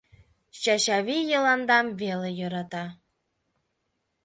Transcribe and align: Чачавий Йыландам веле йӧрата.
Чачавий 0.61 1.21
Йыландам 1.31 1.85
веле 2.01 2.29
йӧрата. 2.39 2.85